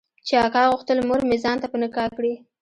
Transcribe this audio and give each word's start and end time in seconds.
چې 0.27 0.33
اکا 0.45 0.61
غوښتل 0.71 0.97
مورمې 1.09 1.37
ځان 1.43 1.57
ته 1.61 1.67
په 1.71 1.77
نکاح 1.83 2.07
کړي. 2.17 2.33